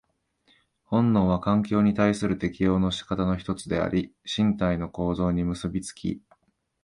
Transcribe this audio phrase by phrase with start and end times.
[0.83, 6.21] 本能は環境に対する適応の仕方の一つであり、身体の構造に結び付き、